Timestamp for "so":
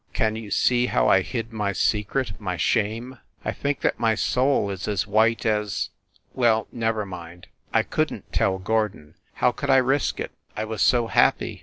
10.81-11.05